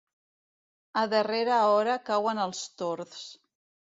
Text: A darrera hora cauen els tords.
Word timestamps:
A 1.01 1.03
darrera 1.11 1.59
hora 1.73 1.97
cauen 2.07 2.41
els 2.47 2.63
tords. 2.83 3.21